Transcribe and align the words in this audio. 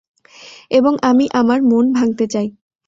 এবং 0.71 0.93
আমি 1.01 1.25
আমার 1.33 1.59
মন 1.63 1.85
ভাঙতে 1.93 2.25
চাই। 2.27 2.47